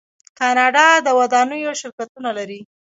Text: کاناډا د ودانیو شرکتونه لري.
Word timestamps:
کاناډا 0.39 0.87
د 1.05 1.07
ودانیو 1.19 1.77
شرکتونه 1.81 2.29
لري. 2.37 2.59